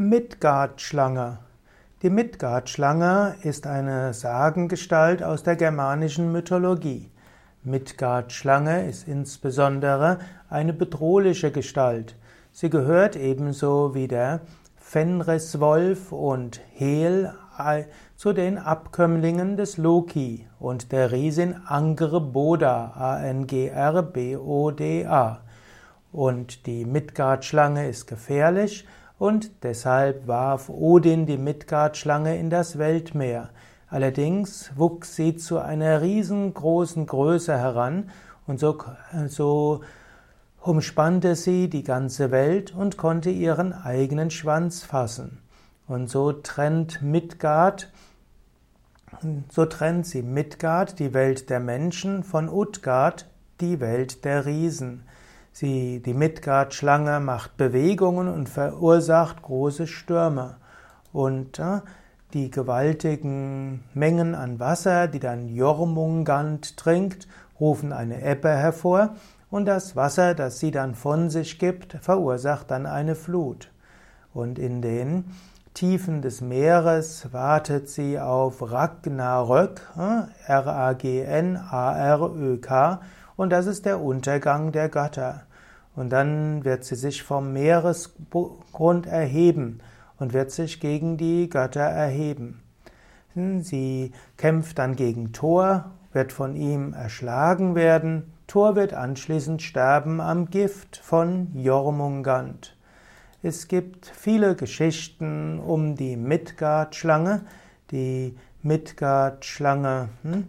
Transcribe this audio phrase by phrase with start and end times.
[0.00, 1.38] Midgard-Schlange.
[2.02, 7.10] Die Midgard-Schlange ist eine Sagengestalt aus der germanischen Mythologie.
[7.64, 12.14] Midgard-Schlange ist insbesondere eine bedrohliche Gestalt.
[12.52, 14.42] Sie gehört ebenso wie der
[14.76, 17.34] Fenriswolf und Hel
[18.14, 23.80] zu den Abkömmlingen des Loki und der Riesin Angrboda, A-N-G-R-B-O-D-A.
[26.12, 28.86] Und die Midgard-Schlange ist gefährlich
[29.18, 33.50] und deshalb warf Odin die Midgard-Schlange in das Weltmeer.
[33.88, 38.10] Allerdings wuchs sie zu einer riesengroßen Größe heran
[38.46, 38.78] und so,
[39.28, 39.80] so
[40.60, 45.38] umspannte sie die ganze Welt und konnte ihren eigenen Schwanz fassen.
[45.86, 47.90] Und so trennt Midgard,
[49.50, 53.26] so trennt sie Midgard, die Welt der Menschen, von Utgard,
[53.60, 55.04] die Welt der Riesen.
[55.58, 60.54] Sie, die Midgard-Schlange macht Bewegungen und verursacht große Stürme.
[61.12, 61.80] Und äh,
[62.32, 67.26] die gewaltigen Mengen an Wasser, die dann Jormungand trinkt,
[67.58, 69.16] rufen eine Ebbe hervor
[69.50, 73.72] und das Wasser, das sie dann von sich gibt, verursacht dann eine Flut.
[74.32, 75.24] Und in den
[75.74, 81.40] Tiefen des Meeres wartet sie auf Ragnarök, äh, R-A-G-N-A-R-Ö-K,
[83.38, 85.46] und das ist der Untergang der Götter.
[85.94, 89.78] Und dann wird sie sich vom Meeresgrund erheben
[90.18, 92.60] und wird sich gegen die Götter erheben.
[93.34, 98.32] Sie kämpft dann gegen Thor, wird von ihm erschlagen werden.
[98.48, 102.76] Thor wird anschließend sterben am Gift von Jormungand.
[103.40, 107.42] Es gibt viele Geschichten um die Midgard-Schlange.
[107.92, 110.48] Die Midgard-Schlange hm,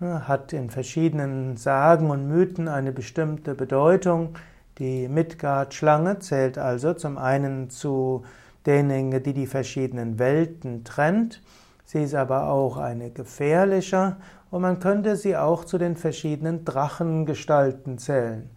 [0.00, 4.34] hat in verschiedenen Sagen und Mythen eine bestimmte Bedeutung.
[4.78, 8.24] Die Midgard-Schlange zählt also zum einen zu
[8.66, 11.40] denjenigen, die die verschiedenen Welten trennt.
[11.84, 14.16] Sie ist aber auch eine gefährliche
[14.50, 18.50] und man könnte sie auch zu den verschiedenen Drachengestalten zählen.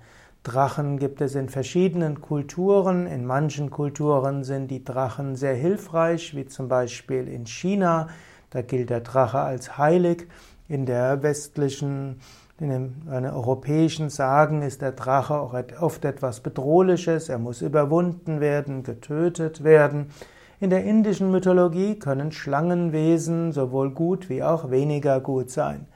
[0.43, 3.07] Drachen gibt es in verschiedenen Kulturen.
[3.07, 8.07] In manchen Kulturen sind die Drachen sehr hilfreich, wie zum Beispiel in China.
[8.49, 10.27] Da gilt der Drache als heilig.
[10.69, 12.21] In der westlichen
[12.59, 18.83] in den europäischen Sagen ist der Drache auch oft etwas Bedrohliches, er muss überwunden werden,
[18.83, 20.11] getötet werden.
[20.59, 25.87] In der indischen Mythologie können Schlangenwesen sowohl gut wie auch weniger gut sein.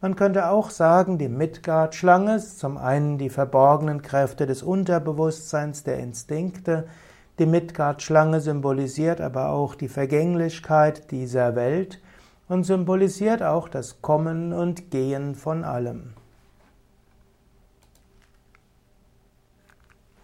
[0.00, 5.98] Man könnte auch sagen, die Midgard-Schlange ist zum einen die verborgenen Kräfte des Unterbewusstseins, der
[5.98, 6.86] Instinkte.
[7.38, 12.00] Die Midgard-Schlange symbolisiert aber auch die Vergänglichkeit dieser Welt
[12.52, 16.12] und symbolisiert auch das Kommen und Gehen von allem.